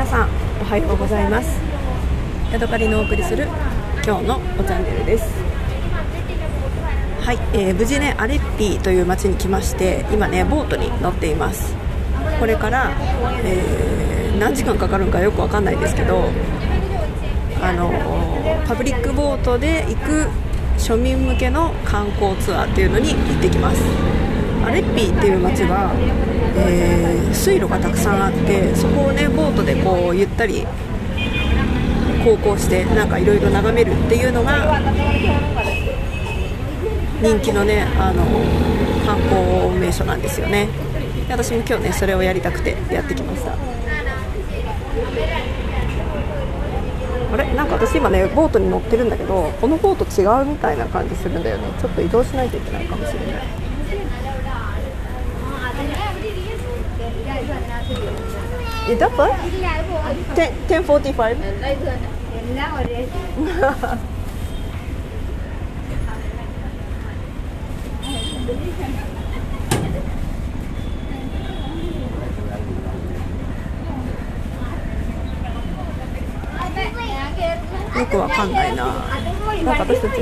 [0.00, 0.30] 皆さん
[0.62, 1.60] おはようございます。
[2.50, 3.46] ヤドカリのお送りする
[4.02, 5.26] 今日のおチャンネルです。
[7.20, 11.74] はい、えー、無事ねアレッピーという町に来まして今ねボートに乗っています。
[12.38, 12.92] これから、
[13.44, 16.30] えー、何時間かかるんかよくわかんないですけど
[17.60, 17.92] あの
[18.66, 20.28] パブリックボートで行く
[20.78, 23.82] 庶民向けの観光ツアーっていうのに行ってきます。
[24.64, 25.92] アレッピーっていう街は、
[26.56, 30.66] えー、水路がたくさんあってそこをねボートでこうゆったり
[32.24, 34.80] 航行してなんかいろいろ眺めるっていうのが
[37.22, 38.24] 人気のねあの
[39.06, 40.68] 観光名所なんですよね。
[41.28, 43.52] 私も今日ねそれをやりたくてやってきました。
[47.32, 47.54] あれ？
[47.54, 51.64] なんか私今ねボートに乗ってるんだけどこのボート違うみたいな感じするんだよね。
[51.80, 53.42] ちょっと移動しないといけないかもしれない。
[58.88, 59.28] え、ダッパ
[60.68, 61.36] ?1045?
[77.98, 78.84] よくわかんないな。
[79.64, 80.20] なんか私たち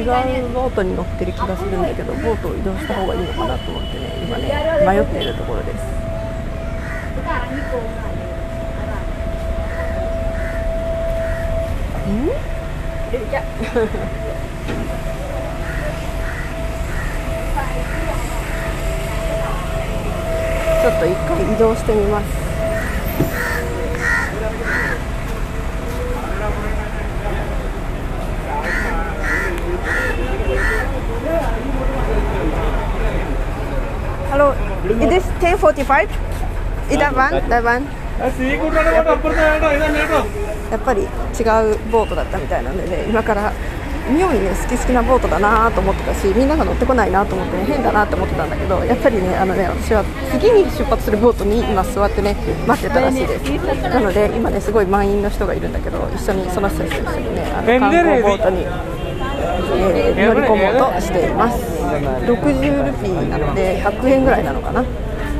[0.00, 4.48] 違うボートに乗ってる気がするんだけどボートを移動した方がいいのかなと思ってね今ね
[4.86, 5.82] 迷っているところです。
[12.08, 12.28] ん？
[20.80, 22.47] ちょっと一回移動してみます
[34.84, 36.08] it is 10:45.
[36.90, 37.48] Is that one?
[37.48, 37.86] That one?
[40.70, 41.08] やっぱり違う
[41.90, 43.52] ボートだったみたいなので、ね、今から
[44.10, 52.34] 妙にね好き好きなボートだなと思ってたしみんなが乗ってこないなと思って、ね、変だなと思ってたんだけどやっぱりねあのね私は次に出発するボートに今座ってね
[52.66, 53.44] 待ってたらしいです
[53.82, 58.66] なので今ねすごい満員の人がいるんだけど一緒にその人たちと一緒にねあの観光ボートに、
[59.38, 61.58] えー、乗り込もうとしています。
[61.82, 64.84] 60ルピーなので100円ぐらいなのかな。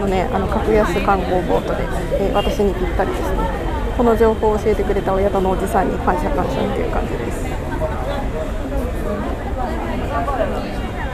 [0.00, 1.82] のねあの格安観光ボートで、
[2.20, 3.38] えー、私にぴったりですね。
[3.96, 7.46] この情報を教えてくれたお宿のおじさんに感謝感謝っていう感じです。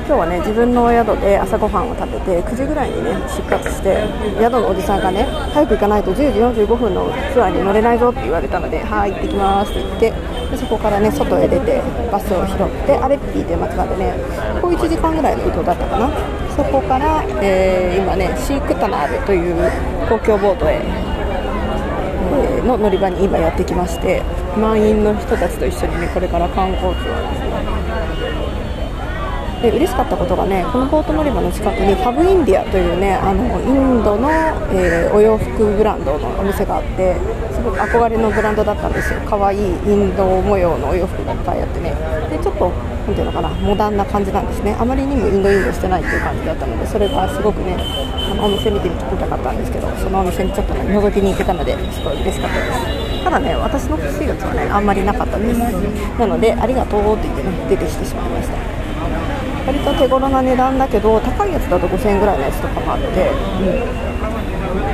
[0.04, 4.04] 今日はね自分のお宿で朝ごはんを食べて9時ぐらいにね出発して
[4.36, 10.12] 宿のおじさんがね早く行かないと10時45分のツアーに乗れないぞって言われたのではい行ってきますって言って
[10.52, 11.80] でそこからね外へ出て
[12.12, 14.14] バスを拾ってアレッピーという街までね
[14.60, 16.42] こう1時間ぐらいの移動だったかな。
[16.54, 19.54] そこから、えー、今ねシークタナールという
[20.08, 24.22] 公共ボートへえの乗り場に今やってきまして
[24.56, 27.38] 満員の人たちと一緒にねこれから観光ツアーで
[29.58, 34.28] すで嬉しかったことがねこのボート乗り場の近くにファブインディアというねあのインドの、
[34.74, 37.16] えー、お洋服ブランドのお店があって
[37.62, 39.20] ごく憧れのブランドだったんですよ。
[39.26, 39.62] 可愛いイ
[39.94, 41.94] ンド模様のお洋服がいっぱいあってね。
[42.30, 44.76] でちょっとなんていうのかなモダンな感じなんですね。
[44.78, 47.76] あまりにもインドインドしてないっていう感じだったのでそれがすごくね
[48.30, 52.72] あのお店見てみたかったんですけどそのお店にちょっとね覗きに行けたのですごい嬉しかったで
[53.18, 53.24] す。
[53.24, 55.58] ただね私の欲しいやつはねあんまりなかったです。
[56.18, 58.56] なのでありがとうって言ってね出てきてしまいました。
[59.66, 64.31] 割と手頃な値段だけど高いやつだと5000円ぐらいのやつとかもあって、うん、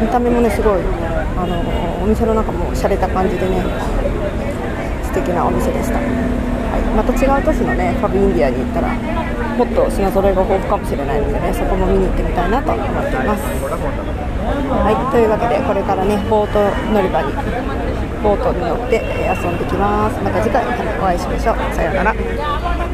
[0.00, 0.82] 見た目もねすごい
[1.36, 1.60] あの
[2.02, 3.62] お店の中も洒落た感じでね
[5.04, 8.94] 素敵なお店でした、はい、また違う都市のねファブインディアに行ったら
[9.58, 13.42] もっと品揃えが豊富かもしれないのでねそこも見に行ってみたいなと思っています。
[14.70, 14.94] はい。
[15.10, 16.62] というわけでこれからねボート
[16.92, 17.32] 乗り場に
[18.22, 20.22] ボートに乗って遊んできます。
[20.22, 21.56] また次回お会いしましょう。
[21.74, 22.78] さようなら。